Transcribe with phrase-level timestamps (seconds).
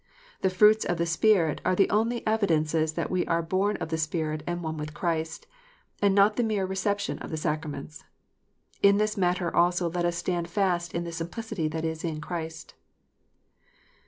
[0.41, 3.99] The fruits of the Spirit are the only evidences that we are born of the
[3.99, 5.45] Spirit and one with Christ,
[6.01, 8.03] and not the mere reception of the sacraments.
[8.81, 12.73] In this matter also let us stand fast in the "simplicity that is in Christ."